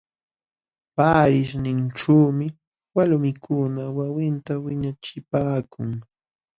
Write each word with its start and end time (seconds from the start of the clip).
Paarishninćhuumi 0.95 2.47
walmikuna 2.95 3.81
wawinta 3.97 4.53
wiñachipaakun. 4.63 5.89